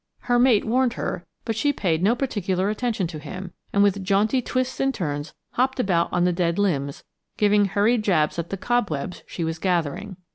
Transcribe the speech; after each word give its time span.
Her 0.21 0.39
mate 0.39 0.65
warned 0.65 0.93
her, 0.93 1.27
but 1.45 1.55
she 1.55 1.71
paid 1.71 2.01
no 2.01 2.15
particular 2.15 2.69
attention 2.71 3.05
to 3.05 3.19
him, 3.19 3.53
and 3.71 3.83
with 3.83 4.03
jaunty 4.03 4.41
twists 4.41 4.79
and 4.79 4.91
turns 4.91 5.35
hopped 5.51 5.79
about 5.79 6.09
on 6.11 6.23
the 6.23 6.33
dead 6.33 6.57
limbs, 6.57 7.03
giving 7.37 7.65
hurried 7.65 8.03
jabs 8.03 8.39
at 8.39 8.49
the 8.49 8.57
cobwebs 8.57 9.21
she 9.27 9.43
was 9.43 9.59
gathering. 9.59 10.17